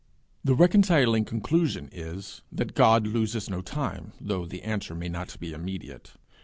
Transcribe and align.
The 0.43 0.55
reconciling 0.55 1.25
conclusion 1.25 1.87
is, 1.91 2.41
that 2.51 2.73
God 2.73 3.05
loses 3.05 3.51
no 3.51 3.61
time, 3.61 4.13
though 4.19 4.47
the 4.47 4.63
answer 4.63 4.95
may 4.95 5.09
not 5.09 5.39
be 5.39 5.53
immediate. 5.53 6.13